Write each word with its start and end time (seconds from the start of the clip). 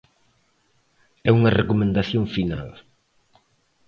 E 1.27 1.29
unha 1.37 1.55
recomendación 1.59 2.23
final. 2.35 2.69